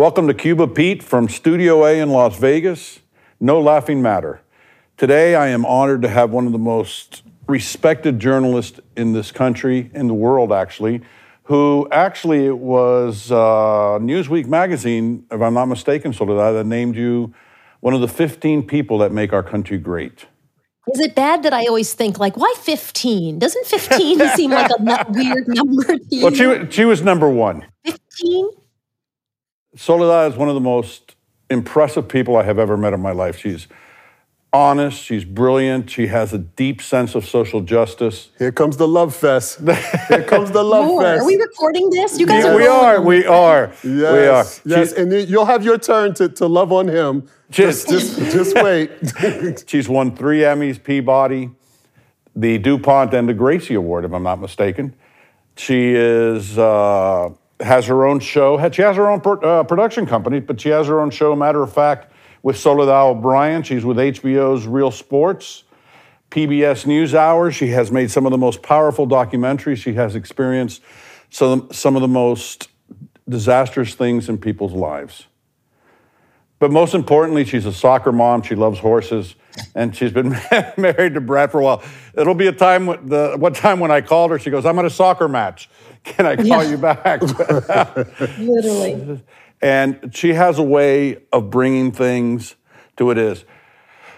[0.00, 3.00] Welcome to Cuba Pete from Studio A in Las Vegas.
[3.38, 4.40] No laughing matter.
[4.96, 9.90] Today, I am honored to have one of the most respected journalists in this country,
[9.92, 11.02] in the world actually,
[11.42, 17.34] who actually was uh, Newsweek magazine, if I'm not mistaken, Soledad, that named you
[17.80, 20.24] one of the 15 people that make our country great.
[20.94, 23.38] Is it bad that I always think like, why 15?
[23.38, 26.24] Doesn't 15 seem like a weird number to you?
[26.24, 27.66] Well, she, she was number one.
[27.84, 28.59] 15?
[29.76, 31.14] Soledad is one of the most
[31.48, 33.38] impressive people I have ever met in my life.
[33.38, 33.68] She's
[34.52, 38.30] honest, she's brilliant, she has a deep sense of social justice.
[38.38, 39.60] Here comes the love fest.
[40.08, 41.02] Here comes the love More.
[41.02, 41.22] fest.
[41.22, 42.18] Are we recording this?
[42.18, 44.24] You guys Yeah, are we rolling are, we are, Yes, we are.
[44.24, 47.28] yes, She's- and you'll have your turn to, to love on him.
[47.50, 49.64] Just- Just, just, just wait.
[49.68, 51.50] She's won three Emmys, Peabody,
[52.34, 54.94] the DuPont, and the Gracie Award, if I'm not mistaken.
[55.56, 57.30] She is uh,
[57.60, 58.58] has her own show.
[58.70, 61.34] She has her own uh, production company, but she has her own show.
[61.36, 65.64] Matter of fact, with Soledad O'Brien, she's with HBO's Real Sports,
[66.30, 67.52] PBS NewsHour.
[67.52, 69.78] She has made some of the most powerful documentaries.
[69.78, 70.82] She has experienced
[71.28, 72.68] some some of the most
[73.28, 75.26] disastrous things in people's lives.
[76.58, 78.42] But most importantly, she's a soccer mom.
[78.42, 79.34] She loves horses,
[79.74, 80.30] and she's been
[80.76, 81.82] married to Brad for a while.
[82.14, 84.90] It'll be a time the time when I called her, she goes, "I'm at a
[84.90, 85.70] soccer match.
[86.04, 86.62] Can I call Yeah.
[86.70, 87.22] you back?"
[88.38, 89.22] Literally.
[89.62, 92.56] and she has a way of bringing things
[92.96, 93.44] to what it is.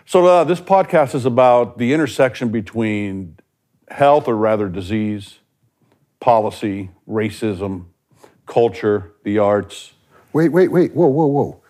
[0.05, 3.39] So uh, this podcast is about the intersection between
[3.91, 5.39] health, or rather disease,
[6.21, 7.87] policy, racism,
[8.47, 9.93] culture, the arts.
[10.33, 10.95] wait, wait, wait.
[10.95, 11.62] Whoa, whoa, whoa.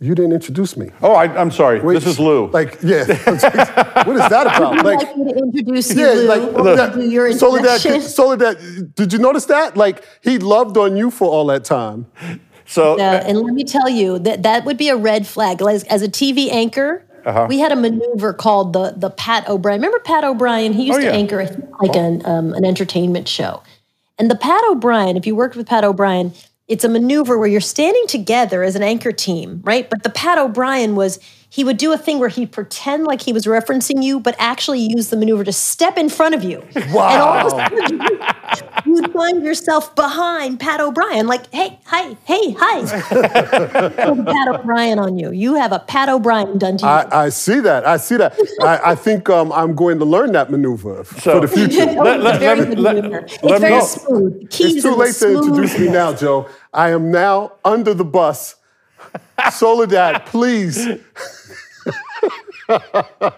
[0.00, 0.90] You didn't introduce me.
[1.02, 1.80] Oh, I, I'm sorry.
[1.80, 2.46] Wait, this is Lou.
[2.50, 3.04] Like, yeah.
[4.04, 4.78] what is that about?
[4.78, 6.26] I'd Like, like me to introduce you, yeah, Lou.
[6.28, 7.80] like What would you do your Soledad.
[8.02, 9.76] Soledad, did you notice that?
[9.76, 12.06] Like, he loved on you for all that time.
[12.64, 15.60] so Uh, and let me tell you that that would be a red flag.
[15.62, 17.46] As, as a TV anchor, Uh-huh.
[17.48, 19.80] we had a maneuver called the the Pat O'Brien.
[19.80, 20.72] Remember Pat O'Brien?
[20.74, 23.62] He used Oh, to anchor I think, like an um, an entertainment show.
[24.16, 26.32] And the Pat O'Brien, if you worked with Pat O'Brien,
[26.68, 29.88] it's a maneuver where you're standing together as an anchor team, right?
[29.88, 31.18] But the Pat O'Brien was
[31.50, 34.80] he would do a thing where he'd pretend like he was referencing you, but actually
[34.80, 36.58] use the maneuver to step in front of you.
[36.92, 37.08] Wow.
[37.08, 42.16] And all of a sudden, you- you'd find yourself behind Pat O'Brien, like, hey, hi,
[42.24, 42.82] hey, hi.
[44.24, 45.30] Pat O'Brien on you.
[45.32, 46.90] You have a Pat O'Brien done to you.
[46.90, 47.86] I, I see that.
[47.86, 48.38] I see that.
[48.62, 51.86] I, I think um, I'm going to learn that maneuver So- for the future.
[51.88, 53.18] Oh, let- it's let- very let me- good let- maneuver.
[53.24, 53.84] It's let very know.
[53.84, 54.40] smooth.
[54.42, 56.46] The keys It's too in the late to introduce me now, Joe.
[56.74, 58.56] I am now under the bus.
[59.52, 60.86] Soledad, please.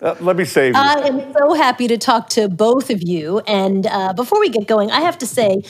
[0.00, 0.80] Uh, let me save you.
[0.80, 3.40] I am so happy to talk to both of you.
[3.48, 5.62] And uh, before we get going, I have to say,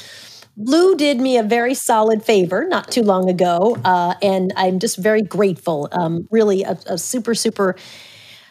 [0.59, 4.99] Lou did me a very solid favor not too long ago, uh, and I'm just
[4.99, 5.89] very grateful.
[5.93, 7.77] Um, really, a, a super, super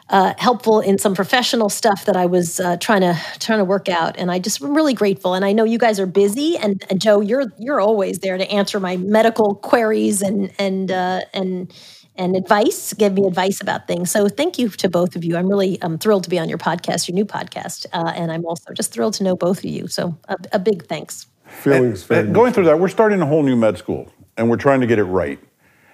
[0.10, 3.90] uh, helpful in some professional stuff that I was uh, trying to trying to work
[3.90, 5.34] out, and I just am really grateful.
[5.34, 8.50] And I know you guys are busy, and, and Joe, you're you're always there to
[8.50, 11.74] answer my medical queries and and uh, and
[12.18, 14.12] and advice, give me advice about things.
[14.12, 15.38] So thank you to both of you.
[15.38, 18.46] I'm really um, thrilled to be on your podcast, your new podcast, uh, and I'm
[18.46, 19.88] also just thrilled to know both of you.
[19.88, 21.28] So a, a big thanks.
[21.46, 24.58] Feelings Uh, very Going through that, we're starting a whole new med school, and we're
[24.58, 25.40] trying to get it right.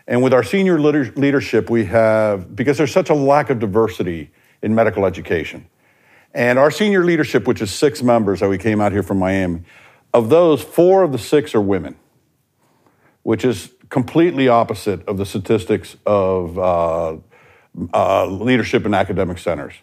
[0.07, 4.31] And with our senior leader- leadership, we have, because there's such a lack of diversity
[4.61, 5.67] in medical education,
[6.33, 9.61] and our senior leadership, which is six members that we came out here from Miami,
[10.13, 11.95] of those, four of the six are women,
[13.23, 17.15] which is completely opposite of the statistics of uh,
[17.93, 19.75] uh, leadership in academic centers.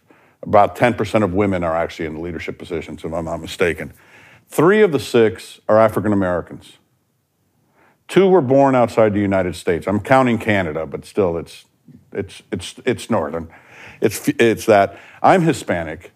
[0.42, 3.92] About 10% of women are actually in leadership positions, if I'm not mistaken.
[4.48, 6.78] Three of the six are African Americans.
[8.08, 9.86] Two were born outside the United States.
[9.86, 11.66] I'm counting Canada, but still, it's,
[12.10, 13.48] it's, it's, it's northern.
[14.00, 14.98] It's, it's that.
[15.22, 16.10] I'm Hispanic,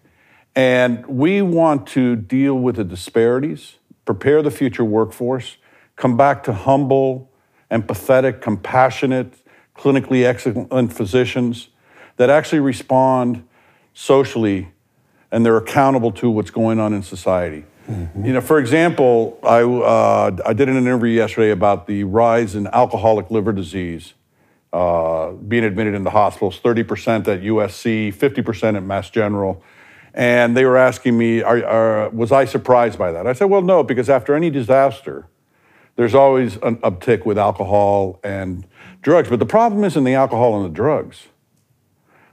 [0.53, 5.55] and we want to deal with the disparities, prepare the future workforce,
[5.95, 7.31] come back to humble,
[7.71, 9.33] empathetic, compassionate,
[9.75, 11.69] clinically excellent physicians
[12.17, 13.45] that actually respond
[13.93, 14.71] socially
[15.31, 17.65] and they're accountable to what's going on in society.
[18.23, 22.65] You know, for example, I, uh, I did an interview yesterday about the rise in
[22.67, 24.15] alcoholic liver disease
[24.73, 29.61] uh, being admitted into hospitals 30% at USC, 50% at Mass General.
[30.13, 33.27] And they were asking me, are, are, was I surprised by that?
[33.27, 35.27] I said, well, no, because after any disaster,
[35.95, 38.65] there's always an uptick with alcohol and
[39.01, 39.29] drugs.
[39.29, 41.27] But the problem isn't the alcohol and the drugs.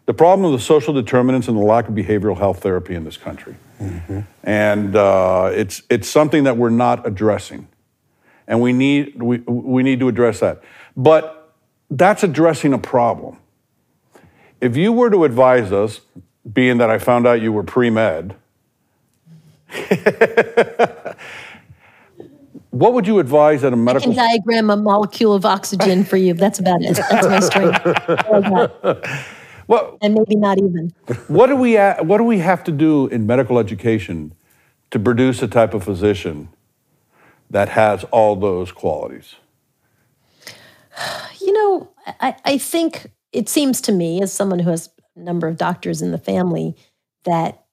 [0.07, 3.17] The problem is the social determinants and the lack of behavioral health therapy in this
[3.17, 3.55] country.
[4.43, 7.69] And uh, it's, it's something that we're not addressing.
[8.49, 10.63] And we need, we, we need to address that.
[10.97, 11.55] But
[11.89, 13.39] that's addressing a problem.
[14.61, 16.01] If you were to advise us,
[16.53, 18.35] being that I found out you were pre med,
[22.83, 26.35] what would you advise at a medical can diagram a molecule of oxygen for you.
[26.35, 26.97] That's about it.
[26.97, 27.81] That's my strength.
[28.09, 29.23] I
[29.67, 30.93] what, And maybe not even.
[31.29, 34.35] what, do we, what do we have to do in medical education
[34.91, 36.49] to produce a type of physician
[37.49, 39.37] that has all those qualities?
[41.41, 41.91] You know,
[42.21, 46.01] I, I think it seems to me, as someone who has a number of doctors
[46.01, 46.77] in the family,
[47.25, 47.65] that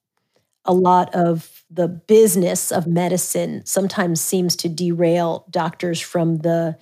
[0.64, 6.76] a lot of the business of medicine sometimes seems to derail doctors from the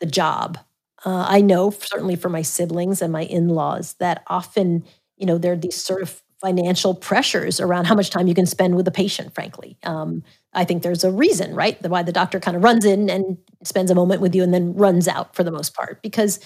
[0.00, 0.58] the job.
[1.04, 4.84] Uh, I know certainly for my siblings and my in-laws that often,
[5.16, 8.46] you know, there are these sort of financial pressures around how much time you can
[8.46, 9.34] spend with a patient.
[9.34, 10.22] Frankly, um,
[10.54, 13.90] I think there's a reason, right, why the doctor kind of runs in and spends
[13.90, 16.38] a moment with you and then runs out for the most part because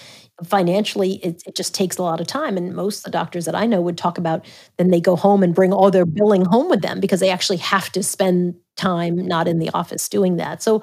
[0.43, 2.57] financially it, it just takes a lot of time.
[2.57, 4.45] And most of the doctors that i know would talk about
[4.77, 7.57] then they go home and bring all their billing home with them because they actually
[7.57, 10.63] have to spend time not in the office doing that.
[10.63, 10.81] So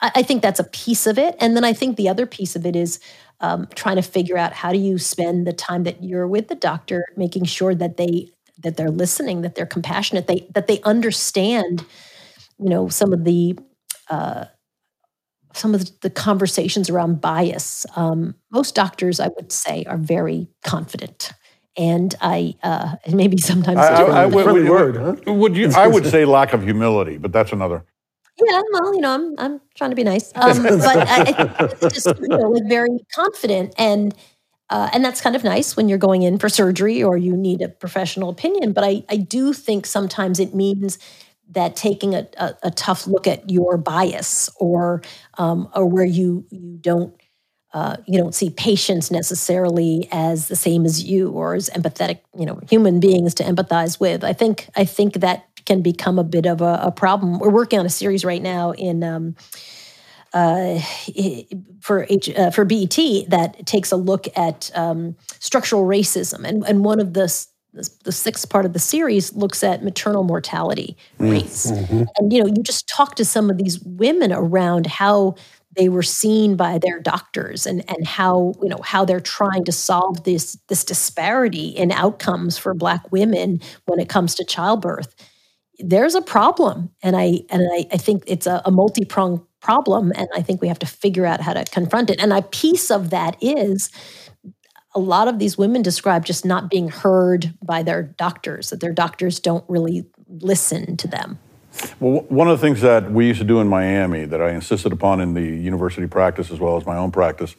[0.00, 1.36] i, I think that's a piece of it.
[1.40, 3.00] And then i think the other piece of it is
[3.40, 6.54] um, trying to figure out how do you spend the time that you're with the
[6.54, 11.84] doctor making sure that they that they're listening that they're compassionate they that they understand
[12.58, 13.58] you know some of the
[14.10, 14.46] uh,
[15.54, 17.86] some of the conversations around bias.
[17.96, 21.32] Um, most doctors, I would say, are very confident,
[21.76, 25.32] and I uh, and maybe sometimes I, I- I friendly- would- would- word, huh?
[25.32, 27.84] would you, I would say lack of humility, but that's another.
[28.44, 32.06] yeah, well, you know, I'm I'm trying to be nice, um, but I, I just
[32.06, 34.14] you know, like very confident and.
[34.68, 37.62] Uh, and that's kind of nice when you're going in for surgery or you need
[37.62, 38.72] a professional opinion.
[38.72, 40.98] But I, I do think sometimes it means
[41.50, 45.02] that taking a, a, a tough look at your bias or
[45.38, 47.14] um, or where you you don't
[47.72, 52.46] uh, you don't see patients necessarily as the same as you or as empathetic you
[52.46, 54.24] know human beings to empathize with.
[54.24, 57.38] I think I think that can become a bit of a, a problem.
[57.38, 59.02] We're working on a series right now in.
[59.02, 59.36] Um,
[60.34, 60.80] uh,
[61.80, 62.94] for H, uh, for BET
[63.28, 67.28] that takes a look at um, structural racism, and and one of the
[68.04, 71.30] the sixth part of the series looks at maternal mortality mm.
[71.30, 72.04] rates, mm-hmm.
[72.16, 75.34] and you know you just talk to some of these women around how
[75.76, 79.72] they were seen by their doctors and and how you know how they're trying to
[79.72, 85.14] solve this this disparity in outcomes for black women when it comes to childbirth.
[85.78, 90.26] There's a problem and i and i, I think it's a, a multi-pronged problem and
[90.34, 92.18] i think we have to figure out how to confront it.
[92.20, 93.90] And a piece of that is
[94.96, 98.92] a lot of these women describe just not being heard by their doctors that their
[98.92, 101.38] doctors don't really listen to them
[102.00, 104.92] Well, one of the things that we used to do in Miami that I insisted
[104.92, 107.54] upon in the university practice as well as my own practice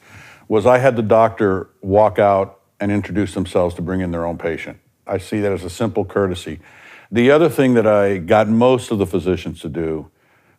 [0.48, 4.38] was I had the doctor walk out and introduce themselves to bring in their own
[4.38, 4.80] patient.
[5.06, 6.59] I see that as a simple courtesy.
[7.11, 10.11] The other thing that I got most of the physicians to do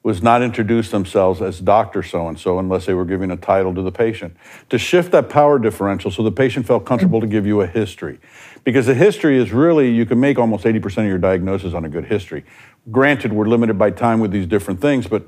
[0.02, 2.02] was not introduce themselves as Dr.
[2.02, 4.36] So and so unless they were giving a title to the patient.
[4.70, 8.20] To shift that power differential so the patient felt comfortable to give you a history.
[8.64, 11.88] Because the history is really, you can make almost 80% of your diagnosis on a
[11.88, 12.44] good history.
[12.90, 15.26] Granted, we're limited by time with these different things, but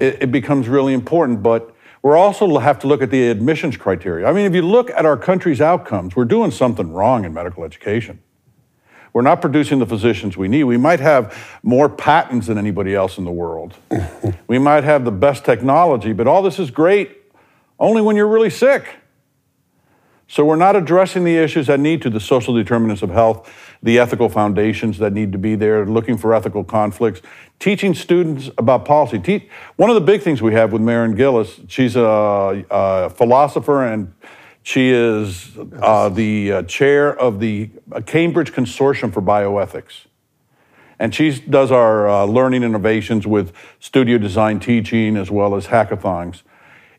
[0.00, 1.42] it, it becomes really important.
[1.42, 4.26] But we're also have to look at the admissions criteria.
[4.26, 7.64] I mean, if you look at our country's outcomes, we're doing something wrong in medical
[7.64, 8.20] education.
[9.12, 10.64] We're not producing the physicians we need.
[10.64, 13.74] We might have more patents than anybody else in the world.
[14.46, 17.16] we might have the best technology, but all this is great
[17.78, 18.96] only when you're really sick.
[20.28, 23.48] So we're not addressing the issues that need to, the social determinants of health,
[23.80, 27.22] the ethical foundations that need to be there, looking for ethical conflicts,
[27.60, 29.20] teaching students about policy.
[29.20, 33.84] Te- One of the big things we have with Maren Gillis, she's a, a philosopher
[33.84, 34.12] and
[34.66, 37.70] she is uh, the uh, chair of the
[38.04, 40.06] Cambridge Consortium for Bioethics.
[40.98, 46.42] And she does our uh, learning innovations with studio design teaching as well as hackathons.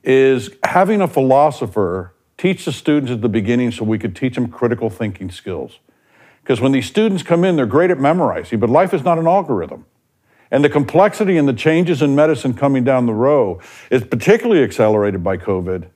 [0.01, 4.47] Is having a philosopher teach the students at the beginning so we could teach them
[4.47, 5.79] critical thinking skills.
[6.43, 9.27] Because when these students come in, they're great at memorizing, but life is not an
[9.27, 9.86] algorithm.
[10.50, 13.59] And the complexity and the changes in medicine coming down the road
[13.91, 15.89] is particularly accelerated by COVID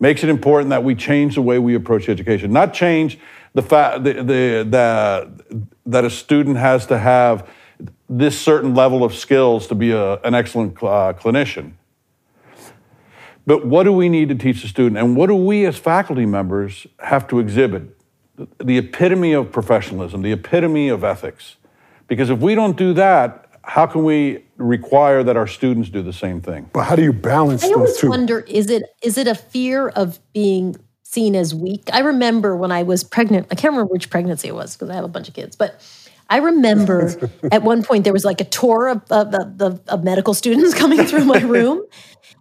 [0.00, 2.52] makes it important that we change the way we approach education.
[2.52, 3.18] Not change
[3.54, 7.48] the fact the, the, the, that a student has to have
[8.08, 11.72] this certain level of skills to be a, an excellent uh, clinician.
[13.46, 14.98] But what do we need to teach the student?
[14.98, 17.94] And what do we as faculty members have to exhibit?
[18.58, 21.56] the epitome of professionalism, the epitome of ethics.
[22.06, 26.12] Because if we don't do that, how can we require that our students do the
[26.12, 26.68] same thing?
[26.72, 29.88] But how do you balance I those always wonder is it is it a fear
[29.88, 31.88] of being seen as weak?
[31.92, 34.94] I remember when I was pregnant, I can't remember which pregnancy it was because I
[34.94, 35.80] have a bunch of kids, but
[36.30, 40.34] I remember at one point there was like a tour of, of, of, of medical
[40.34, 41.82] students coming through my room.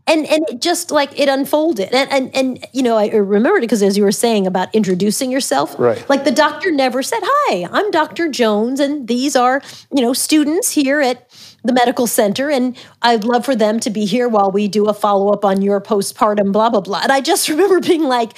[0.06, 3.62] And, and it just like it unfolded and and, and you know I remembered it
[3.62, 6.08] because as you were saying about introducing yourself Right.
[6.10, 8.28] like the doctor never said hi I'm Dr.
[8.28, 9.62] Jones and these are
[9.96, 11.30] you know students here at
[11.64, 14.94] the medical center and I'd love for them to be here while we do a
[14.94, 18.34] follow up on your postpartum blah blah blah and I just remember being like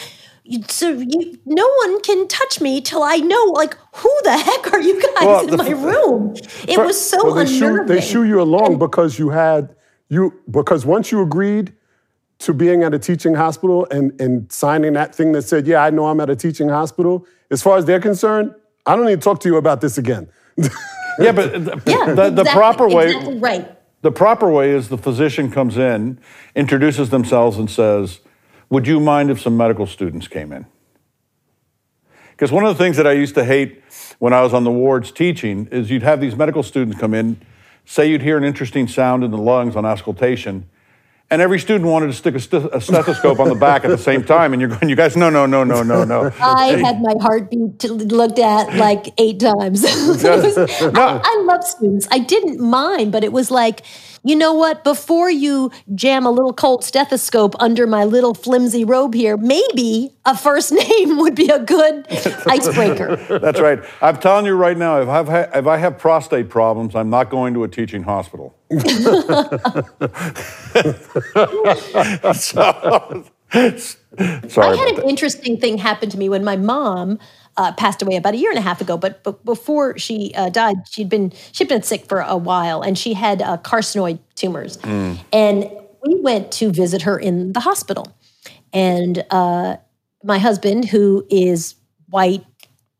[0.69, 4.79] so you, no one can touch me till I know like who the heck are
[4.79, 6.35] you guys Well, in my room
[6.67, 9.75] it was so Well, they shoo, unnerving they shoo you along because you had
[10.09, 11.73] you because once you agreed
[12.39, 15.89] to being at a teaching hospital and and signing that thing that said, "Yeah, I
[15.89, 18.53] know I'm at a teaching hospital." As far as they're concerned,
[18.85, 20.29] I don't need to talk to you about this again.
[21.17, 24.99] Yeah, but the, yeah the, the proper way exactly right the proper way is the
[24.99, 26.19] physician comes in,
[26.55, 28.19] introduces themselves, and says,
[28.69, 30.67] "Would you mind if some medical students came in?"
[32.29, 33.81] Because one of the things that I used to hate
[34.19, 37.41] when I was on the wards teaching is you'd have these medical students come in,
[37.85, 40.67] say you'd hear an interesting sound in the lungs on auscultation,
[41.31, 43.97] and every student wanted to stick a, st- a stethoscope on the back at the
[43.97, 47.01] same time, and you're going, "You guys, no, no, no, no, no, no." I had
[47.01, 49.81] my heartbeat looked at like eight times.
[50.07, 52.07] Was- I, I love students.
[52.11, 53.81] I didn't mind, but it was like,
[54.25, 54.83] you know what?
[54.83, 60.35] Before you jam a little cold stethoscope under my little flimsy robe here, maybe a
[60.35, 62.07] first name would be a good
[62.47, 63.17] icebreaker.
[63.39, 63.79] That's right.
[64.01, 67.29] I'm telling you right now, if, I've ha- if I have prostate problems, I'm not
[67.29, 68.55] going to a teaching hospital.
[68.73, 68.81] so,
[73.53, 75.01] sorry I had that.
[75.03, 77.19] an interesting thing happen to me when my mom
[77.57, 78.97] uh, passed away about a year and a half ago.
[78.97, 82.97] But, but before she uh, died, she'd been she'd been sick for a while, and
[82.97, 84.77] she had uh, carcinoid tumors.
[85.31, 85.69] And
[86.05, 88.15] we went to visit her in the hospital.
[88.73, 89.77] And uh,
[90.23, 91.75] my husband, who is
[92.09, 92.45] white,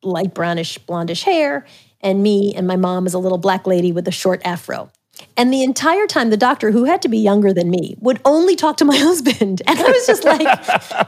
[0.01, 1.65] light brownish, blondish hair,
[2.01, 4.89] and me and my mom is a little black lady with a short afro.
[5.37, 8.55] And the entire time, the doctor, who had to be younger than me, would only
[8.55, 9.61] talk to my husband.
[9.67, 11.07] And I was just like,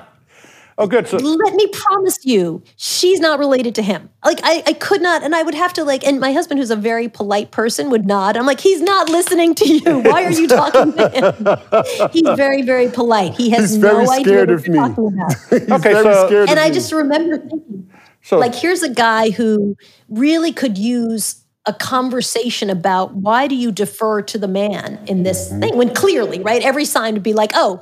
[0.80, 1.08] Oh, good.
[1.08, 4.10] So, let me promise you, she's not related to him.
[4.24, 6.70] Like I, I could not, and I would have to like, and my husband, who's
[6.70, 8.38] a very polite person, would nod.
[8.38, 10.00] I'm like, he's not listening to you.
[10.02, 12.10] Why are you talking to him?
[12.12, 13.34] He's very, very polite.
[13.34, 14.80] He has He's no very idea scared what of you're me.
[14.80, 15.34] talking about.
[15.50, 16.74] He's Okay, very so- scared and of I me.
[16.76, 17.90] just remember thinking,
[18.22, 19.76] so like, here's a guy who
[20.10, 25.50] really could use a conversation about why do you defer to the man in this
[25.50, 25.60] Mm-hmm.
[25.60, 26.62] thing when clearly, right?
[26.62, 27.82] Every sign would be like, oh,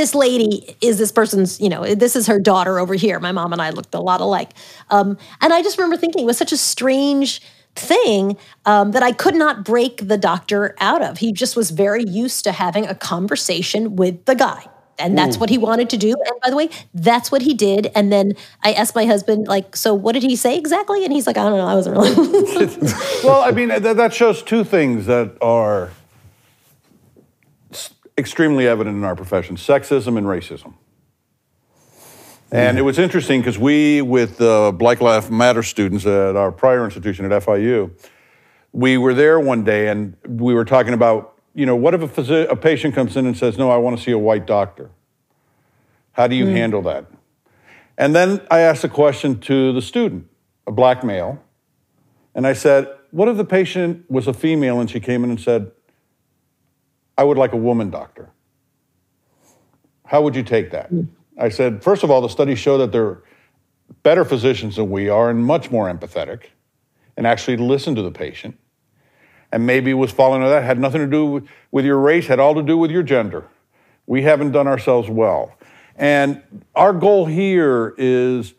[0.00, 3.20] this lady is this person's, you know, this is her daughter over here.
[3.20, 4.52] My mom and I looked a lot alike.
[4.88, 7.42] Um, and I just remember thinking it was such a strange
[7.76, 11.18] thing um, that I could not break the doctor out of.
[11.18, 14.64] He just was very used to having a conversation with the guy.
[14.98, 16.08] And that's what he wanted to do.
[16.10, 17.90] And by the way, that's what he did.
[17.94, 21.04] And then I asked my husband, like, so what did he say exactly?
[21.04, 21.66] And he's like, I don't know.
[21.66, 22.66] I wasn't really.
[23.24, 25.99] well, I mean, that, that shows two things that are s-
[28.20, 30.74] extremely evident in our profession sexism and racism.
[32.52, 36.84] And it was interesting because we, with the Black Lives Matter students at our prior
[36.84, 37.92] institution at FIU,
[38.72, 42.08] we were there one day and we were talking about, you know, what if a,
[42.08, 44.90] physi- a patient comes in and says, No, I want to see a white doctor?
[46.12, 46.54] How do you hmm.
[46.54, 47.06] handle that?
[47.96, 50.26] And then I asked a question to the student,
[50.66, 51.40] a black male,
[52.34, 55.40] and I said, What if the patient was a female and she came in and
[55.40, 55.70] said,
[57.20, 58.30] I would like a woman doctor?
[60.06, 60.90] How would you take that?
[61.38, 63.22] I said, First of all, the studies show that they're
[64.02, 66.44] better physicians than we are and much more empathetic
[67.18, 68.58] and actually listen to the patient.
[69.52, 72.54] And maybe was falling into that, had nothing to do with your race, had all
[72.54, 73.46] to do with your gender.
[74.06, 75.58] We haven't done ourselves well.
[75.96, 76.42] And
[76.74, 78.54] our goal here is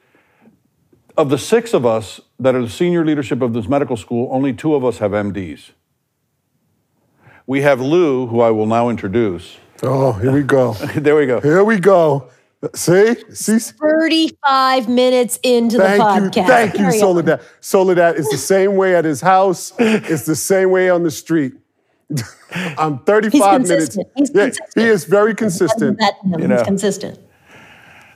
[1.18, 4.54] of the six of us that are the senior leadership of this medical school, only
[4.54, 5.72] two of us have MDs.
[7.52, 9.58] We have Lou, who I will now introduce.
[9.84, 10.72] oh, here we go.
[10.96, 11.42] there we go.
[11.42, 12.30] Here we go.
[12.74, 13.14] See?
[13.34, 13.60] See?
[13.60, 16.44] 35 minutes into Thank the you.
[16.46, 16.48] podcast.
[16.48, 17.00] Thank you, Carry on.
[17.02, 17.42] Soledad.
[17.60, 19.74] Soledad is the same way at his house.
[19.78, 21.56] It's the same way on the street.
[22.78, 23.98] I'm 35 minutes.
[24.16, 24.70] He's yeah, consistent.
[24.74, 26.00] he is very consistent.
[26.00, 26.56] That, You know.
[26.56, 27.20] He's consistent.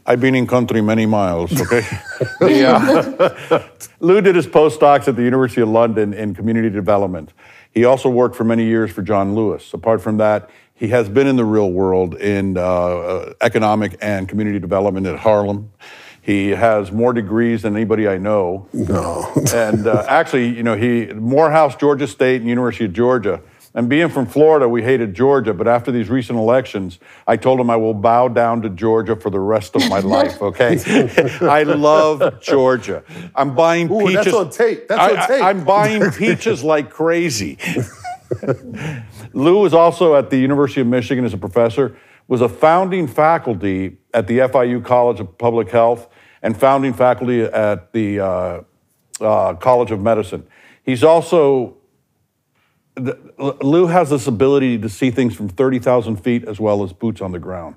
[0.05, 1.81] I've been in country many miles, okay?
[2.41, 3.67] yeah.
[3.99, 7.33] Lou did his postdocs at the University of London in community development.
[7.75, 9.73] He also worked for many years for John Lewis.
[9.73, 14.29] Apart from that, he has been in the real world in uh, uh, economic and
[14.29, 15.71] community development at Harlem.
[16.21, 18.67] He has more degrees than anybody I know.
[18.73, 19.29] No.
[19.53, 23.41] And uh, actually, you know, he Morehouse, Georgia State, and University of Georgia.
[23.75, 25.53] And being from Florida, we hated Georgia.
[25.53, 29.29] But after these recent elections, I told him I will bow down to Georgia for
[29.29, 30.41] the rest of my life.
[30.41, 30.79] Okay,
[31.41, 33.03] I love Georgia.
[33.35, 34.25] I'm buying Ooh, peaches.
[34.25, 34.87] that's on tape.
[34.87, 35.43] That's I, on tape.
[35.43, 37.57] I, am buying peaches like crazy.
[39.33, 41.97] Lou is also at the University of Michigan as a professor.
[42.27, 46.07] Was a founding faculty at the FIU College of Public Health
[46.41, 48.61] and founding faculty at the uh,
[49.19, 50.47] uh, College of Medicine.
[50.83, 51.77] He's also
[52.95, 53.17] the,
[53.61, 57.31] Lou has this ability to see things from 30,000 feet as well as boots on
[57.31, 57.75] the ground.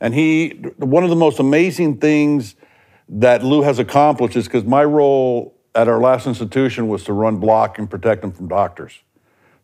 [0.00, 2.54] And he, one of the most amazing things
[3.08, 7.38] that Lou has accomplished is because my role at our last institution was to run
[7.38, 9.00] block and protect them from doctors.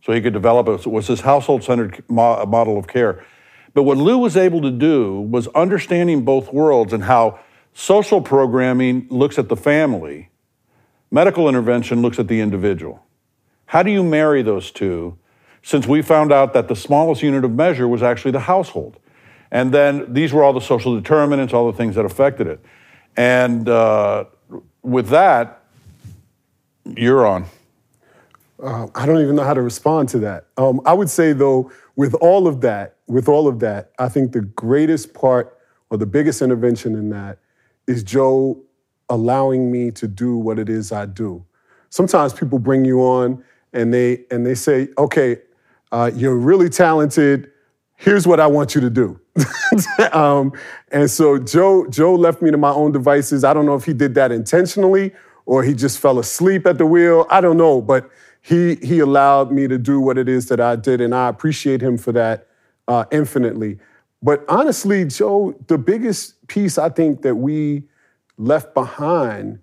[0.04, 0.86] So he could develop it.
[0.86, 3.24] It was his household centered model of care.
[3.72, 7.40] But what Lou was able to do was understanding both worlds and how
[7.72, 10.30] social programming looks at the family,
[11.10, 13.04] medical intervention looks at the individual.
[13.66, 15.18] How do you marry those two?
[15.62, 18.98] Since we found out that the smallest unit of measure was actually the household.
[19.50, 22.60] And then these were all the social determinants, all the things that affected it.
[23.16, 24.24] And uh,
[24.82, 25.62] with that,
[26.84, 27.46] you're on.
[28.62, 30.46] Uh, I don't even know how to respond to that.
[30.56, 34.32] Um, I would say, though, with all of that, with all of that, I think
[34.32, 35.58] the greatest part
[35.90, 37.38] or the biggest intervention in that
[37.86, 38.58] is Joe
[39.08, 41.44] allowing me to do what it is I do.
[41.90, 43.44] Sometimes people bring you on
[43.74, 45.38] and they and they say, "Okay,
[45.92, 47.50] uh, you're really talented.
[47.96, 49.20] Here's what I want you to do."
[50.12, 50.52] um,
[50.90, 53.44] and so Joe Joe left me to my own devices.
[53.44, 55.12] I don't know if he did that intentionally
[55.46, 57.26] or he just fell asleep at the wheel.
[57.30, 60.76] I don't know, but he he allowed me to do what it is that I
[60.76, 62.46] did, and I appreciate him for that
[62.88, 63.78] uh, infinitely.
[64.22, 67.84] But honestly, Joe, the biggest piece I think that we
[68.38, 69.60] left behind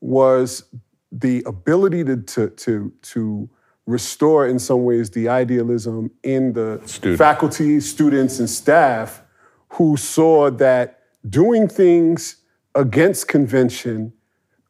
[0.00, 0.64] was
[1.12, 3.50] the ability to to to, to
[3.86, 7.18] restore in some ways the idealism in the Student.
[7.18, 9.22] faculty, students, and staff
[9.70, 12.36] who saw that doing things
[12.74, 14.12] against convention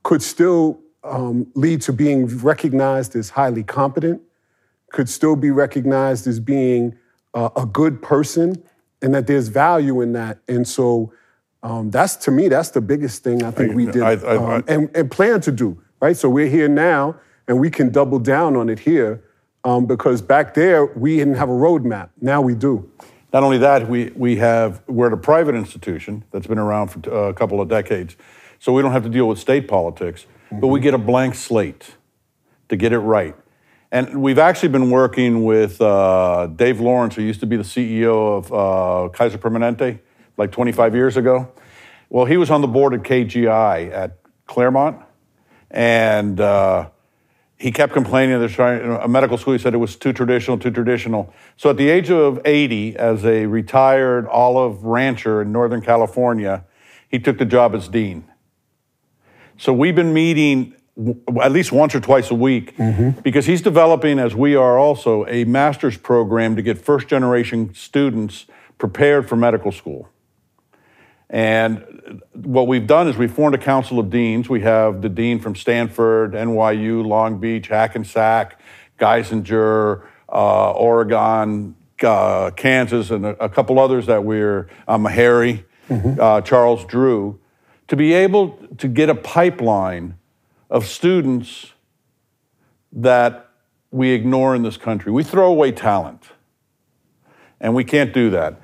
[0.02, 4.22] could still um, lead to being recognized as highly competent,
[4.90, 6.96] could still be recognized as being
[7.34, 8.62] uh, a good person,
[9.02, 10.38] and that there's value in that.
[10.48, 11.12] And so
[11.62, 14.44] um, that's to me, that's the biggest thing I think we did I- I- um,
[14.46, 16.16] I- and, and plan to do, right?
[16.16, 19.22] So we're here now and we can double down on it here
[19.64, 22.10] um, because back there we didn't have a roadmap.
[22.20, 22.90] Now we do.
[23.32, 27.12] Not only that, we, we have, we're at a private institution that's been around for
[27.12, 28.16] uh, a couple of decades,
[28.58, 31.94] so we don't have to deal with state politics, but we get a blank slate
[32.68, 33.36] to get it right.
[33.92, 38.38] And we've actually been working with uh, Dave Lawrence, who used to be the CEO
[38.38, 40.00] of uh, Kaiser Permanente
[40.36, 41.52] like 25 years ago.
[42.08, 45.00] Well, he was on the board at KGI at Claremont,
[45.70, 46.88] and uh,
[47.56, 51.32] he kept complaining trying, a medical school, he said it was too traditional, too traditional.
[51.56, 56.64] So at the age of 80, as a retired olive rancher in Northern California,
[57.08, 58.24] he took the job as dean.
[59.58, 62.74] So we've been meeting w- at least once or twice a week
[63.22, 68.46] because he's developing, as we are also, a master's program to get first generation students
[68.78, 70.08] prepared for medical school.
[71.30, 74.48] And what we've done is we've formed a council of deans.
[74.48, 78.60] We have the dean from Stanford, NYU, Long Beach, Hackensack,
[78.98, 86.40] Geisinger, uh, Oregon, uh, Kansas, and a, a couple others that we're, um, Harry, uh,
[86.40, 87.38] Charles Drew,
[87.86, 90.16] to be able to get a pipeline
[90.68, 91.72] of students
[92.92, 93.50] that
[93.92, 95.12] we ignore in this country.
[95.12, 96.24] We throw away talent,
[97.60, 98.60] and we can't do that.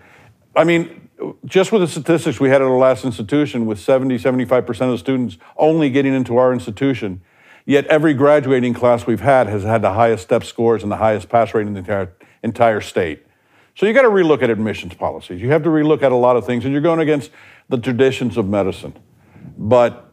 [0.54, 1.05] I mean,
[1.44, 4.98] just with the statistics we had at our last institution, with 70, 75% of the
[4.98, 7.22] students only getting into our institution,
[7.64, 11.28] yet every graduating class we've had has had the highest step scores and the highest
[11.28, 13.26] pass rate in the entire, entire state.
[13.74, 15.40] So you got to relook at admissions policies.
[15.40, 17.30] You have to relook at a lot of things, and you're going against
[17.68, 18.94] the traditions of medicine.
[19.58, 20.10] But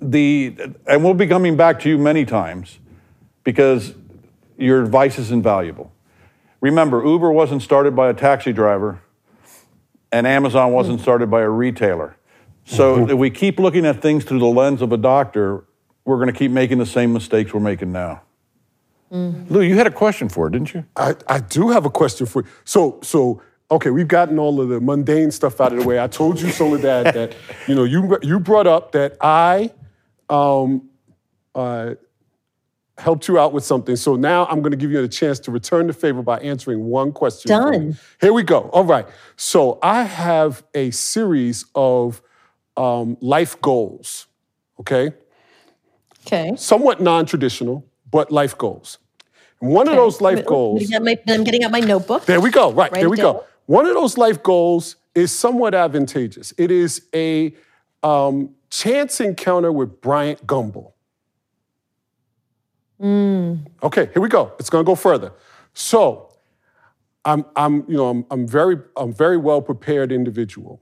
[0.00, 2.78] the, and we'll be coming back to you many times
[3.44, 3.94] because
[4.58, 5.92] your advice is invaluable.
[6.60, 9.00] Remember, Uber wasn't started by a taxi driver,
[10.12, 12.16] and Amazon wasn't started by a retailer.
[12.64, 15.64] So if we keep looking at things through the lens of a doctor,
[16.04, 18.22] we're going to keep making the same mistakes we're making now.
[19.10, 20.84] Lou, you had a question for it, didn't you?
[20.96, 22.48] I, I do have a question for you.
[22.64, 26.00] So, so okay, we've gotten all of the mundane stuff out of the way.
[26.00, 27.34] I told you, Soledad, that
[27.66, 29.72] you know you you brought up that I
[30.28, 30.88] um,
[31.54, 31.94] uh,
[33.00, 33.96] helped you out with something.
[33.96, 36.84] So now I'm going to give you a chance to return the favor by answering
[36.84, 37.48] one question.
[37.48, 37.98] Done.
[38.20, 38.68] Here we go.
[38.72, 39.06] All right.
[39.36, 42.22] So I have a series of
[42.76, 44.26] um, life goals.
[44.80, 45.12] Okay,
[46.26, 46.52] Okay.
[46.56, 48.98] somewhat non-traditional, but life goals.
[49.60, 50.80] And one of those life goals.
[50.80, 52.24] I'm getting out my- I'm getting out my notebook.
[52.24, 52.72] There we go.
[52.72, 53.34] Right, Write there we down.
[53.34, 53.44] go.
[53.66, 56.54] One of those life goals is somewhat advantageous.
[56.56, 57.54] It is a
[58.02, 60.92] um, chance encounter with Bryant Gumbel.
[63.00, 63.66] Mm.
[63.82, 64.52] Okay, here we go.
[64.58, 65.32] It's going to go further.
[65.72, 66.32] So,
[67.24, 70.80] I'm, I'm, you know, I'm, I'm very, I'm very well prepared individual,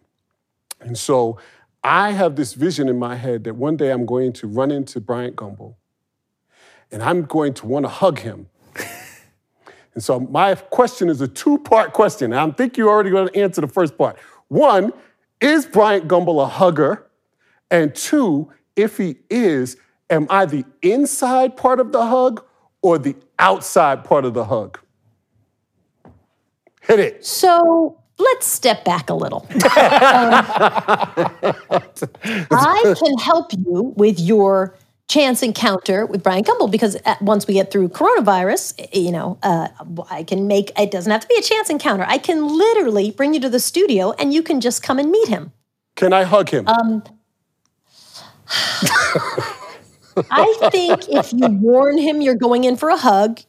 [0.80, 1.38] and so
[1.82, 5.00] I have this vision in my head that one day I'm going to run into
[5.00, 5.74] Bryant Gumbel,
[6.90, 8.48] and I'm going to want to hug him.
[9.98, 12.32] And so my question is a two-part question.
[12.32, 14.16] I think you already going to answer the first part.
[14.46, 14.92] One,
[15.40, 17.08] is Bryant Gumbel a hugger?
[17.68, 19.76] And two, if he is,
[20.10, 22.44] am I the inside part of the hug
[22.82, 24.78] or the outside part of the hug?
[26.82, 27.24] Hit it.
[27.24, 29.46] So let's step back a little.
[32.20, 34.76] Um, I can help you with your
[35.08, 39.68] chance encounter with Bryant Gumbel because at, once we get through coronavirus, you know, uh,
[40.10, 42.04] I can make it doesn't have to be a chance encounter.
[42.06, 45.28] I can literally bring you to the studio and you can just come and meet
[45.28, 45.52] him.
[45.96, 46.66] Can I hug him?
[50.30, 53.40] I think if you warn him you're going in for a hug,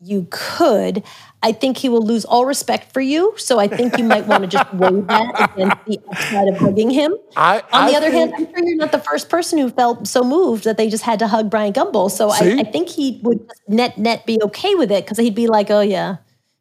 [0.00, 1.02] you could.
[1.42, 3.34] I think he will lose all respect for you.
[3.36, 6.90] So I think you might want to just weigh that against the upside of hugging
[6.90, 7.14] him.
[7.36, 10.06] I- On the I other hand, I'm sure you're not the first person who felt
[10.06, 12.10] so moved that they just had to hug Bryant Gumbel.
[12.10, 15.46] So I, I think he would net net be okay with it because he'd be
[15.46, 16.16] like, oh yeah,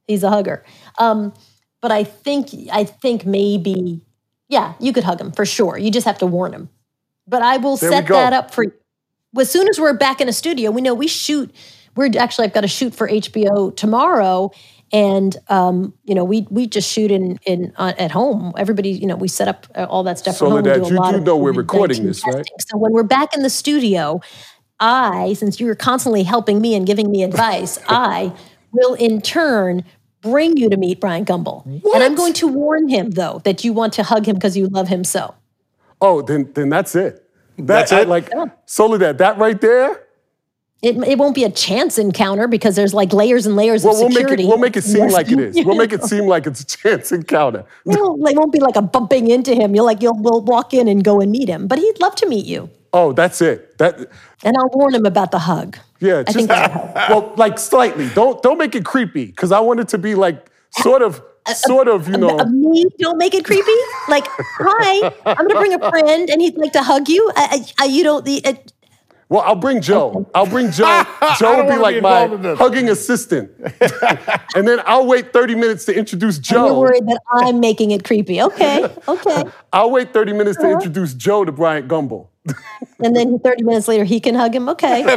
[0.07, 0.63] he's a hugger.
[0.99, 1.33] Um,
[1.81, 4.01] but I think I think maybe
[4.49, 5.77] yeah, you could hug him for sure.
[5.77, 6.69] You just have to warn him.
[7.27, 8.73] But I will There set that up for you.
[9.39, 11.53] As soon as we're back in a studio, we know we shoot.
[11.95, 14.51] We're actually I've got to shoot for HBO tomorrow,
[14.91, 18.53] and um, you know we we just shoot in in uh, at home.
[18.57, 20.63] Everybody, you know, we set up uh, all that stuff So at home.
[20.63, 22.45] That do a you do know we're recording this, right?
[22.59, 24.21] So when we're back in the studio,
[24.79, 28.33] I, since you're constantly helping me and giving me advice, I
[28.71, 29.83] will in turn
[30.21, 31.65] bring you to meet Bryant Gumbel.
[31.65, 34.67] And I'm going to warn him though that you want to hug him because you
[34.67, 35.35] love him so.
[36.01, 37.22] oh, then then that's it.
[37.57, 38.07] That- That's I- it?
[38.07, 38.31] like
[38.65, 39.99] solely that That right there.
[40.81, 43.99] It, it won't be a chance encounter because there's like layers and layers Well, of
[44.01, 44.43] we'll make security.
[44.43, 45.55] it we'll make it seem like it is.
[45.65, 47.63] We'll make it seem like it's a chance encounter.
[47.85, 49.73] Well, it won't be like a bumping into him.
[49.75, 51.67] You'll like you'll we'll walk in and go and meet him.
[51.67, 52.69] But he'd love to meet you.
[52.91, 53.77] Oh, that's it.
[53.77, 53.97] That
[54.43, 55.77] And I'll warn him about the hug.
[56.01, 57.09] yeah, I just think that'll help.
[57.09, 58.09] well, like slightly.
[58.09, 61.21] Don't don't make it creepy because I want it to be like sort of
[61.53, 62.37] sort of you know.
[62.45, 63.71] Me don't make it creepy.
[64.07, 64.27] Like,
[64.59, 67.31] hi, I'm gonna bring a friend, and he'd like to hug you.
[67.35, 68.23] I, I, I- you don't.
[68.25, 68.53] The, uh,
[69.29, 70.29] Well, I'll bring Joe.
[70.35, 71.03] I'll bring Joe.
[71.39, 72.59] Joe will be like be my involved in this.
[72.59, 73.49] hugging assistant,
[74.55, 76.79] and then I'll wait 30 minutes to introduce you're Joe.
[76.79, 78.41] worried that I'm making it creepy.
[78.41, 79.43] Okay, okay.
[79.71, 80.67] I'll wait 30 minutes Uh-huh.
[80.67, 82.27] to introduce Joe to Bryant Gumbel.
[82.99, 84.69] And then 30 minutes later, he can hug him.
[84.69, 85.03] Okay.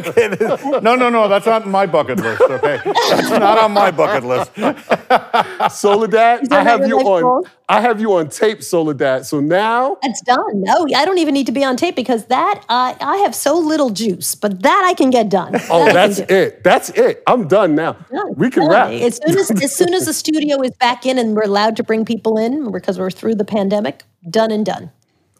[0.82, 2.78] No, no, no, that's not my bucket list, okay?
[2.84, 4.52] That's not on my bucket list.
[5.70, 7.22] Soledad, I have you on.
[7.22, 7.46] goal?
[7.68, 9.26] I have you on tape, Soledad.
[9.26, 10.60] So now, it's done.
[10.62, 13.58] No, I don't even need to be on tape because that uh, I have so
[13.58, 15.54] little juice, but that I can get done.
[15.70, 16.62] oh, That that's it.
[16.64, 17.22] That's it.
[17.26, 17.92] I'm done now.
[18.10, 18.34] Done.
[18.36, 18.70] We can Done.
[18.70, 18.90] wrap.
[18.90, 21.82] As soon as as soon as the studio is back in and we're allowed to
[21.82, 24.90] bring people in because we're through the pandemic, done and done.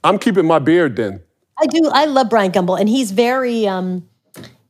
[0.02, 1.20] I'm keeping my beard then.
[1.66, 1.90] I do.
[1.92, 4.08] I love Bryant Gumbel, and he's very, um,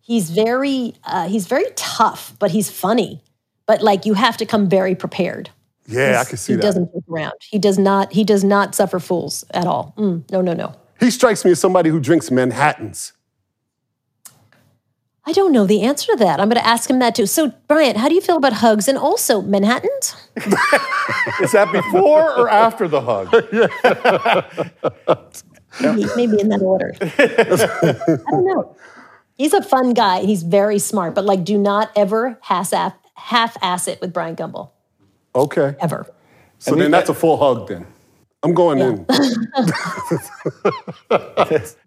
[0.00, 3.22] he's very, uh, he's very tough, but he's funny.
[3.66, 5.50] But like, you have to come very prepared.
[5.86, 6.62] Yeah, I can see he that.
[6.62, 7.34] He doesn't joke around.
[7.40, 8.12] He does not.
[8.12, 9.94] He does not suffer fools at all.
[9.98, 10.74] Mm, no, no, no.
[10.98, 13.12] He strikes me as somebody who drinks Manhattans.
[15.28, 16.40] I don't know the answer to that.
[16.40, 17.26] I'm going to ask him that too.
[17.26, 20.14] So, Bryant, how do you feel about hugs and also Manhattans?
[21.40, 23.34] Is that before or after the hug?
[25.80, 26.94] Maybe, maybe in that order.
[27.00, 28.76] I don't know.
[29.36, 30.24] He's a fun guy.
[30.24, 32.72] He's very smart, but like, do not ever half
[33.14, 34.70] half ass it with Bryant Gumbel.
[35.34, 35.74] Okay.
[35.80, 36.06] ever.
[36.58, 37.86] So then that's a full hug then.
[38.42, 38.86] I'm going Yeah.
[38.90, 39.06] in.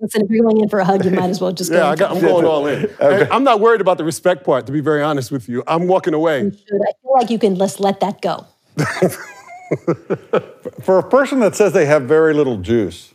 [0.02, 1.78] Listen, if you're going in for a hug, you might as well just go.
[1.78, 2.89] Yeah, I got, I'm going all in.
[2.99, 5.63] And I'm not worried about the respect part, to be very honest with you.
[5.67, 6.39] I'm walking away.
[6.39, 8.45] I feel like you can just let that go.
[10.82, 13.13] For a person that says they have very little juice,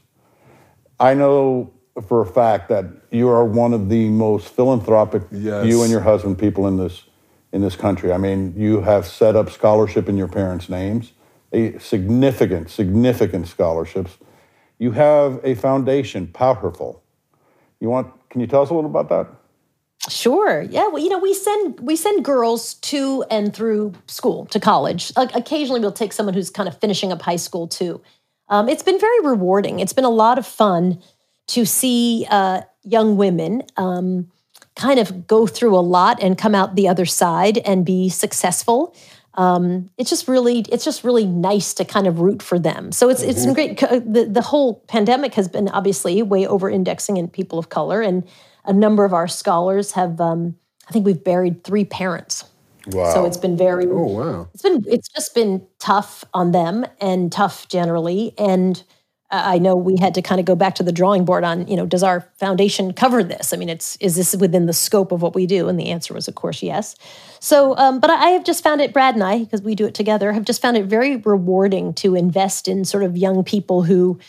[1.01, 1.73] I know
[2.09, 5.67] for a fact that you are one of the most philanthropic, Yes.
[5.67, 7.05] you and your husband, people in this
[7.53, 8.13] in this country.
[8.13, 11.13] I mean, you have set up scholarship in your parents' names,
[11.53, 14.19] a significant, significant scholarships.
[14.81, 17.01] You have a foundation, powerful.
[17.79, 18.09] You want?
[18.31, 19.29] Can you tell us a little about that?
[20.11, 20.63] Sure.
[20.63, 20.89] Yeah.
[20.89, 25.13] Well, you know, we send we send girls to and through school to college.
[25.17, 28.01] Like occasionally, we'll take someone who's kind of finishing up high school too.
[28.49, 29.81] Um, it's been very rewarding.
[29.81, 31.03] It's been a lot of fun
[31.49, 34.31] to see uh, young women um,
[34.77, 38.95] kind of go through a lot and come out the other side and be successful.
[39.35, 42.93] Um, it's just really, it's just really nice to kind of root for them.
[42.93, 43.79] So it's it's great.
[43.79, 48.23] The the whole pandemic has been obviously way over indexing in people of color, and
[48.65, 50.21] a number of our scholars have.
[50.21, 52.45] Um, I think we've buried three parents.
[52.87, 53.15] Wow.
[53.15, 53.87] So it's been very.
[53.87, 54.49] Oh wow.
[54.53, 58.83] It's been it's just been tough on them and tough generally, and
[59.31, 61.77] I know we had to kind of go back to the drawing board on, you
[61.77, 63.53] know, does our foundation cover this?
[63.53, 65.69] I mean, it's is this within the scope of what we do?
[65.69, 66.95] And the answer was, of course, yes.
[67.41, 69.95] So, um, but I have just found it, Brad and I, because we do it
[69.95, 74.21] together, have just found it very rewarding to invest in sort of young people who,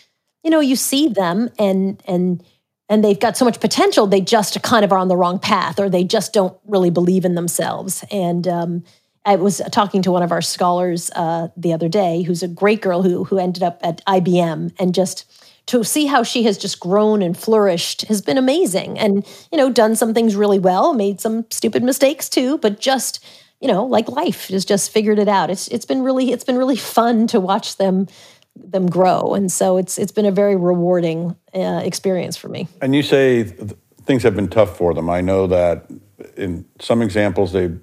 [0.44, 2.44] you know, you see them and and
[2.90, 5.80] and they've got so much potential, they just kind of are on the wrong path,
[5.80, 8.04] or they just don't really believe in themselves.
[8.12, 8.84] And um,
[9.26, 12.82] I was talking to one of our scholars uh, the other day, who's a great
[12.82, 15.26] girl who who ended up at IBM, and just
[15.68, 19.00] to see how she has just grown and flourished has been amazing.
[19.00, 23.26] And you know, done some things really well, made some stupid mistakes too, but just
[23.62, 25.50] you know, like life, has just figured it out.
[25.50, 28.08] It's it's been really it's been really fun to watch them
[28.56, 32.68] them grow, and so it's it's been a very rewarding uh, experience for me.
[32.82, 35.10] And you say th- things have been tough for them.
[35.10, 35.90] I know that
[36.38, 37.80] in some examples they've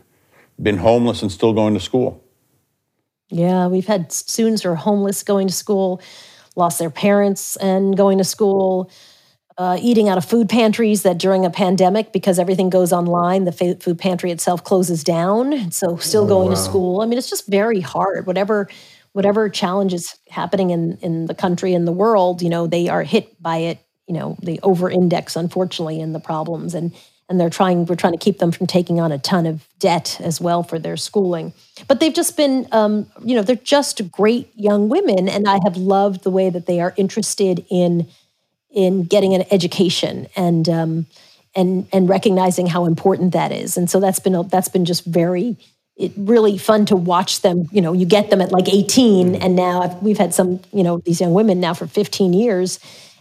[0.60, 2.22] been homeless and still going to school.
[3.30, 6.00] Yeah, we've had students who are homeless going to school,
[6.54, 8.90] lost their parents and going to school,
[9.56, 13.52] uh, eating out of food pantries that during a pandemic, because everything goes online, the
[13.52, 15.70] fa- food pantry itself closes down.
[15.70, 17.00] So still going to school.
[17.00, 18.26] I mean, it's just very hard.
[18.26, 18.68] Whatever
[19.12, 23.02] whatever challenge is happening in, in the country and the world, you know, they are
[23.02, 23.78] hit by it.
[24.06, 26.74] You know, they over index, unfortunately, in the problems.
[26.74, 26.92] And
[27.32, 30.20] and they're trying we're trying to keep them from taking on a ton of debt
[30.20, 31.54] as well for their schooling
[31.88, 35.76] but they've just been um, you know they're just great young women and i have
[35.76, 38.06] loved the way that they are interested in
[38.70, 41.06] in getting an education and um,
[41.54, 45.04] and and recognizing how important that is and so that's been a, that's been just
[45.06, 45.56] very
[45.96, 49.42] it really fun to watch them you know you get them at like 18 mm-hmm.
[49.42, 52.78] and now I've, we've had some you know these young women now for 15 years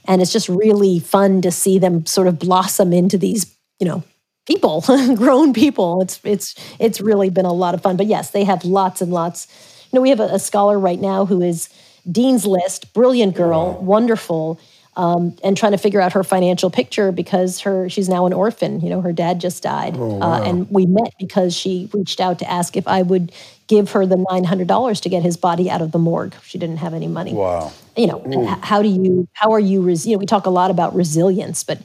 [0.07, 4.03] and it's just really fun to see them sort of blossom into these you know
[4.45, 4.81] people
[5.15, 6.01] grown people.
[6.01, 7.97] It's it's it's really been a lot of fun.
[7.97, 9.47] But yes they have lots and lots.
[9.91, 11.69] You know we have a, a scholar right now who is
[12.11, 14.59] dean's list brilliant girl wonderful
[15.01, 18.79] um, and trying to figure out her financial picture because her she's now an orphan.
[18.81, 19.97] You know her dad just died.
[19.97, 23.31] Uh, and we met because she reached out to ask if i would
[23.67, 26.35] give her the $900 to get his body out of the morgue.
[26.43, 27.33] She didn't have any money.
[27.33, 27.71] Wow.
[27.95, 30.49] you know and how do you how are you res- you know we talk a
[30.49, 31.79] lot about resilience but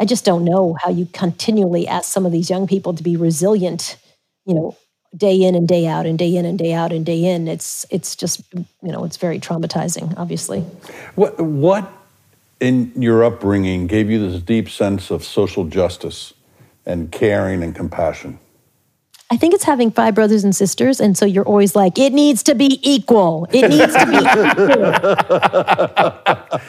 [0.00, 3.16] i just don't know how you continually ask some of these young people to be
[3.16, 3.96] resilient
[4.46, 4.76] you know
[5.16, 7.48] day in and day out and day in and day out and day in.
[7.48, 10.60] It's it's just you know it's very traumatizing obviously.
[11.14, 11.92] What, what
[12.62, 16.32] in your upbringing gave you this deep sense of social justice
[16.86, 18.38] and caring and compassion?
[19.30, 22.42] I think it's having five brothers and sisters, and so you're always like, it needs
[22.44, 23.48] to be equal.
[23.50, 24.18] It needs to be
[26.52, 26.60] equal.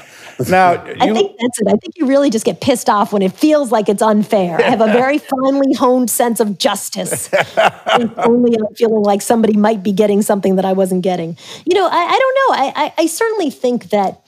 [0.49, 1.67] Now, I think that's it.
[1.67, 4.59] I think you really just get pissed off when it feels like it's unfair.
[4.59, 7.29] I have a very finely honed sense of justice.
[8.17, 11.37] only I'm feeling like somebody might be getting something that I wasn't getting.
[11.65, 12.55] You know, I, I don't know.
[12.55, 14.22] I, I, I certainly think that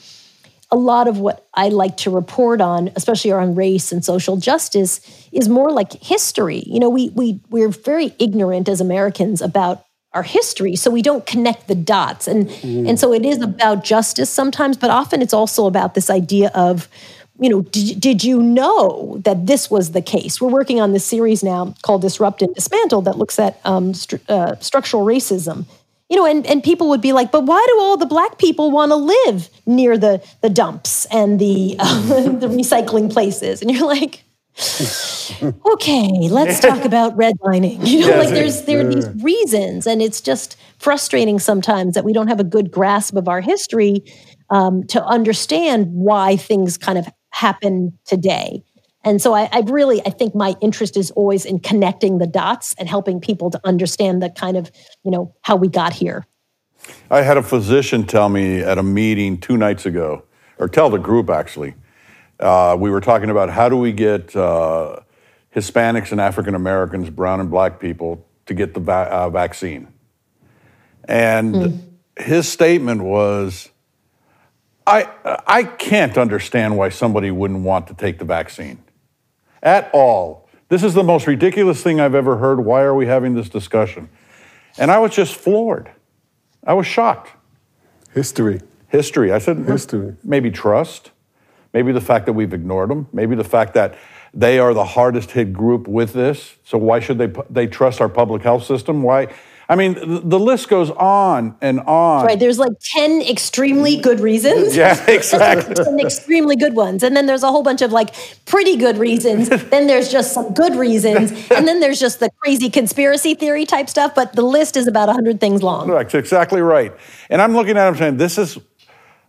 [0.75, 4.99] a lot of what I like to report on, especially around race and social justice,
[5.31, 6.63] is more like history.
[6.65, 11.25] You know, we we we're very ignorant as Americans about our history, so we don't
[11.25, 15.65] connect the dots, and and so it is about justice sometimes, but often it's also
[15.65, 16.89] about this idea of.
[17.38, 20.39] You know, did, did you know that this was the case?
[20.39, 24.21] We're working on this series now called Disrupt and Dismantle that looks at um, stru-
[24.29, 25.65] uh, structural racism
[26.09, 28.71] you know and, and people would be like but why do all the black people
[28.71, 32.01] want to live near the the dumps and the uh,
[32.39, 33.61] the recycling places?
[33.61, 34.23] And you're like
[35.73, 37.85] okay let's talk about redlining.
[37.85, 42.05] You know Yes, like there's there are these reasons and it's just frustrating sometimes that
[42.05, 44.03] we don't have a good grasp of our history
[44.49, 48.63] um, to understand why things kind of happen today
[49.05, 52.73] and so I, I really, I think my interest is always in connecting the dots
[52.79, 54.71] and helping people to understand the kind of,
[55.03, 56.25] you know, how we got here.
[57.11, 60.23] I had a physician tell me at a meeting two nights ago,
[60.57, 61.75] or tell the group actually.
[62.39, 64.99] Uh, we were talking about how do we get uh,
[65.55, 69.87] Hispanics and African Americans, brown and black people, to get the va- uh, vaccine.
[71.07, 73.69] And his statement was,
[74.87, 75.09] I,
[75.47, 78.84] I can't understand why somebody wouldn't want to take the vaccine
[79.65, 80.47] at all.
[80.69, 82.63] This is the most ridiculous thing I've ever heard.
[82.63, 84.10] Why are we having this discussion?
[84.78, 85.91] And I was just floored.
[86.63, 87.32] I was shocked.
[88.13, 88.62] History.
[88.88, 89.32] History.
[89.32, 90.15] I said History.
[90.23, 91.12] Maybe trust.
[91.73, 93.08] Maybe the fact that we've ignored them.
[93.12, 93.95] Maybe the fact that
[94.34, 96.56] they are the hardest hit group with this.
[96.63, 99.01] So why should they they trust our public health system?
[99.01, 99.34] Why?
[99.67, 99.95] I mean,
[100.30, 102.25] the, list goes on and on.
[102.25, 102.39] Right.
[102.39, 104.75] There's like 10 extremely good reasons.
[104.75, 105.73] Yeah, exactly.
[105.84, 107.01] 10 extremely good ones.
[107.01, 108.13] And then there's a whole bunch of like
[108.45, 109.49] pretty good reasons.
[109.69, 111.32] then there's just some good reasons.
[111.49, 114.13] And then there's just the crazy conspiracy theory type stuff.
[114.13, 115.88] But the list is about 100 things long.
[115.88, 116.93] That's exactly right.
[117.30, 118.60] And I'm looking at him saying, this is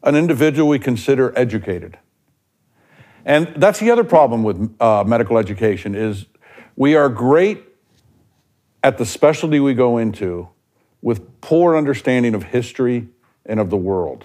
[0.02, 1.98] an individual we consider educated.
[3.24, 6.26] And that's the other problem with uh, medical education is
[6.76, 7.64] we are great
[8.86, 10.48] at the specialty we go into
[11.02, 13.08] with poor understanding of history
[13.44, 14.24] and of the world.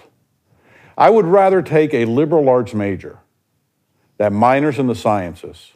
[0.96, 3.18] I would rather take a liberal arts major
[4.18, 5.72] that minors in the sciences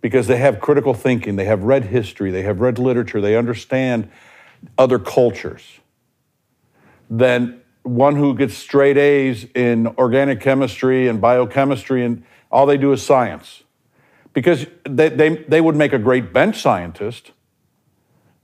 [0.00, 4.10] because they have critical thinking, they have read history, they have read literature, they understand
[4.78, 5.80] other cultures,
[7.10, 12.92] than one who gets straight A's in organic chemistry and biochemistry and all they do
[12.92, 13.62] is science.
[14.32, 17.32] Because they, they, they would make a great bench scientist,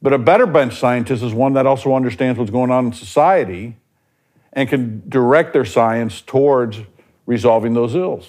[0.05, 3.75] but a better bench scientist is one that also understands what's going on in society
[4.53, 6.79] and can direct their science towards
[7.25, 8.29] resolving those ills.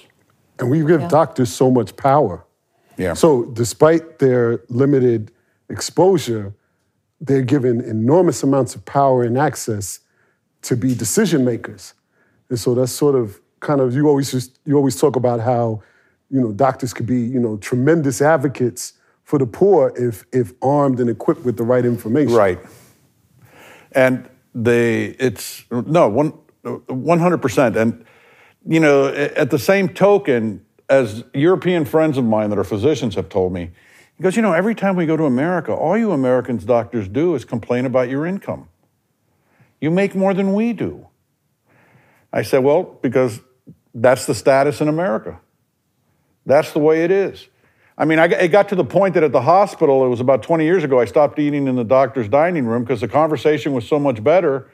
[0.58, 2.46] And we give doctors so much power.
[2.96, 3.14] Yeah.
[3.14, 5.34] So, despite their limited
[5.70, 6.56] exposure,
[7.20, 10.00] they're given enormous amounts of power and access
[10.62, 11.94] to be decision makers.
[12.50, 15.84] And so that's sort of kind of you always just you always talk about how
[16.30, 18.94] you know doctors could be you know tremendous advocates
[19.26, 22.34] for the poor if if armed and equipped with the right information.
[22.34, 22.60] Right.
[23.92, 26.34] And they, it's, no, one,
[26.64, 27.76] 100%.
[27.76, 28.06] And,
[28.66, 33.30] you know, at the same token, as European friends of mine that are physicians have
[33.30, 33.72] told me,
[34.18, 37.36] he goes, you know, every time we go to America, all you Americans doctors do
[37.36, 38.70] is complain about your income.
[39.82, 41.08] You make more than we do.
[42.32, 43.42] I said, well, because
[43.94, 45.40] that's the status in America.
[46.46, 47.48] That's the way it is.
[47.98, 50.44] I mean, I, it got to the point that at the hospital, it was about
[50.44, 53.88] 20 years ago, I stopped eating in the doctor's dining room because the conversation was
[53.88, 54.70] so much better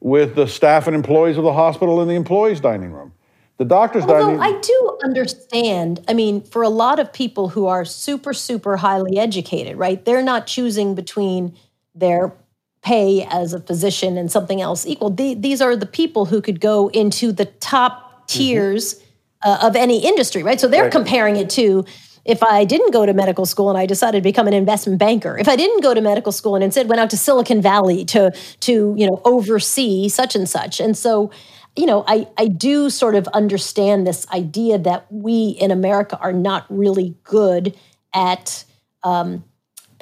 [0.00, 3.12] with the staff and employees of the hospital in the employees' dining room.
[3.58, 4.40] The doctor's dining room.
[4.40, 8.32] Although dining I do understand, I mean, for a lot of people who are super,
[8.32, 10.02] super highly educated, right?
[10.02, 11.54] They're not choosing between
[11.94, 12.32] their
[12.80, 15.10] pay as a physician and something else equal.
[15.10, 19.00] The, these are the people who could go into the top tiers
[19.42, 20.58] uh, of any industry, right?
[20.58, 20.92] So they're Right.
[20.92, 21.84] comparing it to
[22.24, 25.36] if I didn't go to medical school and I decided to become an investment banker,
[25.38, 28.32] if I didn't go to medical school and instead went out to Silicon Valley to
[28.60, 31.30] to you know oversee such and such, and so
[31.76, 36.32] you know I I do sort of understand this idea that we in America are
[36.32, 37.76] not really good
[38.14, 38.64] at
[39.02, 39.44] um,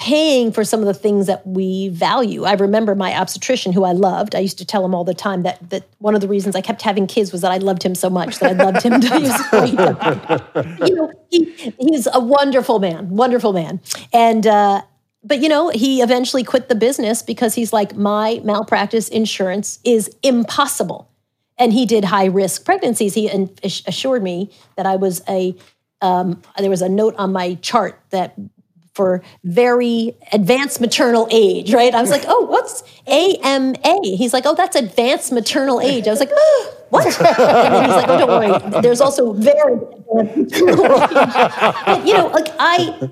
[0.01, 2.43] paying for some of the things that we value.
[2.43, 4.33] I remember my obstetrician who I loved.
[4.33, 6.61] I used to tell him all the time that that one of the reasons I
[6.61, 9.11] kept having kids was that I loved him so much that I loved him to.
[10.87, 13.79] You know, he he's a wonderful man, wonderful man.
[14.11, 14.81] And uh
[15.23, 20.09] but you know, he eventually quit the business because he's like my malpractice insurance is
[20.23, 21.11] impossible.
[21.59, 23.13] And he did high risk pregnancies.
[23.13, 23.29] He
[23.63, 25.55] assured me that I was a
[26.01, 28.33] um, there was a note on my chart that
[29.01, 31.95] for very advanced maternal age, right?
[31.95, 33.99] I was like, oh, what's AMA?
[34.03, 36.07] He's like, oh, that's advanced maternal age.
[36.07, 37.05] I was like, oh, what?
[37.07, 38.81] And then he's like, oh, don't worry.
[38.81, 39.79] There's also very.
[40.13, 43.09] But, you know, like I,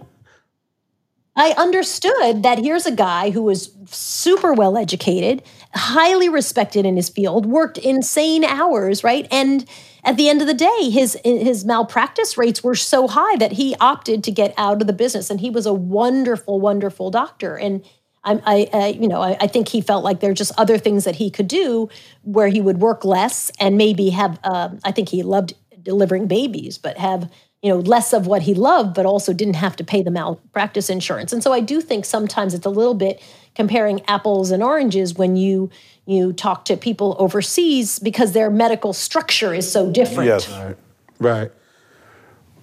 [1.35, 5.41] I understood that here's a guy who was super well educated,
[5.73, 9.27] highly respected in his field, worked insane hours, right?
[9.31, 9.65] And
[10.03, 13.75] at the end of the day, his his malpractice rates were so high that he
[13.79, 15.29] opted to get out of the business.
[15.29, 17.55] And he was a wonderful, wonderful doctor.
[17.55, 17.83] And
[18.23, 21.05] I, I, you know, I, I think he felt like there are just other things
[21.05, 21.89] that he could do
[22.23, 24.39] where he would work less and maybe have.
[24.43, 28.53] Um, I think he loved delivering babies, but have you know less of what he
[28.53, 32.05] loved but also didn't have to pay the malpractice insurance and so i do think
[32.05, 33.21] sometimes it's a little bit
[33.53, 35.69] comparing apples and oranges when you
[36.09, 40.49] you talk to people overseas because their medical structure is so different Yes.
[40.49, 40.77] Right.
[41.19, 41.51] Right.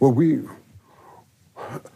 [0.01, 0.40] Well, we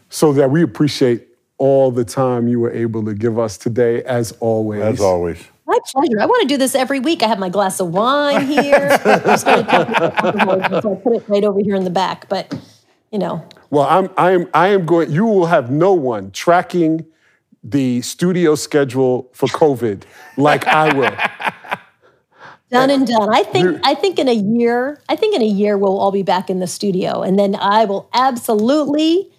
[0.09, 1.27] so that we appreciate
[1.57, 4.81] all the time you were able to give us today, as always.
[4.81, 5.43] as always.
[5.67, 8.45] my pleasure i want to do this every week i have my glass of wine
[8.47, 11.83] here I'm starting to talk about alcohol, so i put it right over here in
[11.83, 12.53] the back but
[13.11, 15.11] you know Well, I'm I am I am going.
[15.11, 17.05] You will have no one tracking
[17.63, 20.03] the studio schedule for COVID
[20.37, 21.15] like I will.
[22.71, 25.77] done and done i think i think in a year i think in a year
[25.77, 29.29] we'll all be back in the studio and then i will absolutely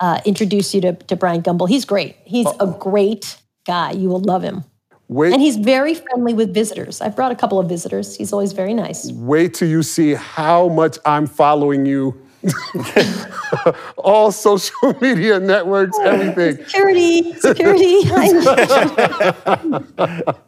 [0.00, 4.18] uh, introduce you to, to Bryant Gumbel he's great he's a great guy you will
[4.18, 4.64] love him
[5.12, 7.02] Wait, And he's very friendly with visitors.
[7.02, 8.16] I've brought a couple of visitors.
[8.16, 9.12] He's always very nice.
[9.12, 12.18] wait till you see how much I'm following you.
[13.96, 16.56] All social media networks, everything.
[16.64, 17.84] Security, security.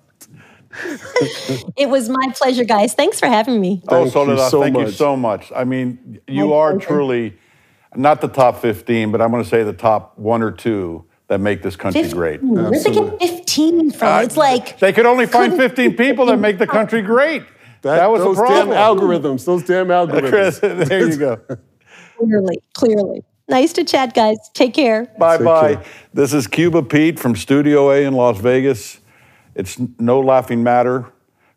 [1.77, 2.95] it was my pleasure, guys.
[2.95, 3.83] Thanks for having me.
[3.89, 4.95] Oh, Thank you Soledad, so thank you much.
[4.95, 5.53] so much.
[5.55, 6.87] I mean, you My are pleasure.
[6.87, 7.39] truly
[7.97, 11.39] not the top 15, but I'm going to say the top one or two that
[11.39, 12.43] make this country great.
[12.43, 14.25] Where'd they get 15 from?
[14.25, 17.45] It's like They could only find 15 people that make the country great.
[17.83, 18.71] That, was those the problem.
[18.71, 19.45] damn algorithms.
[19.45, 20.29] Those damn algorithms.
[20.31, 21.41] Chris, there you go.
[22.19, 23.25] Clearly, clearly.
[23.49, 24.39] Nice to chat, guys.
[24.55, 25.05] Take care.
[25.19, 25.75] Bye Take bye.
[25.75, 25.85] care.
[26.15, 29.01] This is Cuba Pete from Studio A in Las Vegas.
[29.55, 31.07] It's no laughing matter.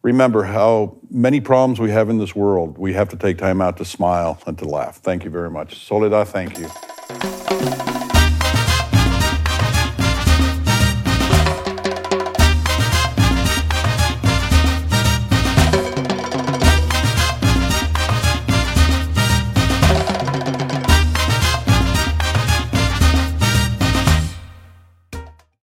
[0.01, 2.77] Remember how many problems we have in this world.
[2.77, 4.97] We have to take time out to smile and to laugh.
[4.97, 5.85] Thank you very much.
[5.85, 7.36] Soledad, thank you.